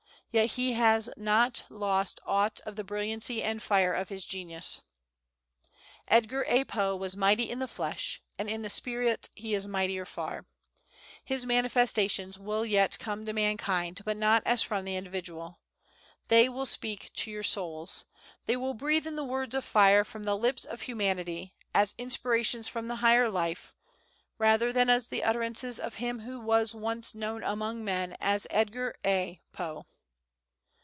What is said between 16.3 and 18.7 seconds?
will speak to your souls; they